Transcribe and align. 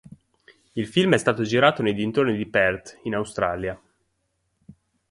Il 0.73 0.87
film 0.87 1.13
è 1.13 1.17
stato 1.19 1.43
girato 1.43 1.83
nei 1.83 1.93
dintorni 1.93 2.35
di 2.35 2.47
Perth 2.47 2.99
in 3.03 3.13
Australia. 3.13 3.79